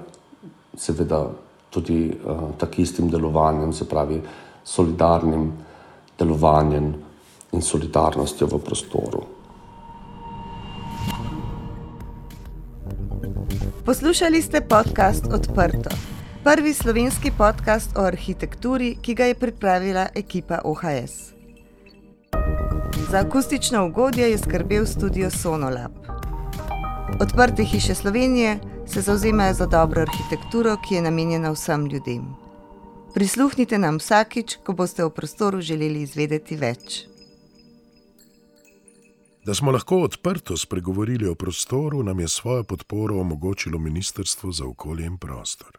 [0.79, 1.27] seveda
[1.71, 4.21] tudi eh, takim istim delovanjem, se pravi
[4.65, 5.53] solidarnim
[6.19, 6.95] delovanjem
[7.53, 9.23] in solidarnostjo v prostoru.
[13.85, 15.91] Poslušali ste podcast Odprto,
[16.45, 21.33] prvi slovenski podcast o arhitekturi, ki ga je pripravila ekipa OHS.
[23.11, 25.93] Za akustično ugodje je skrbel studio Sonolab.
[27.21, 28.59] Odprte hiše Slovenije
[28.93, 32.25] se zauzemajo za dobro arhitekturo, ki je namenjena vsem ljudem.
[33.15, 37.05] Prisluhnite nam vsakič, ko boste o prostoru želeli izvedeti več.
[39.47, 45.07] Da smo lahko odprto spregovorili o prostoru, nam je svojo podporo omogočilo Ministrstvo za okolje
[45.07, 45.78] in prostor.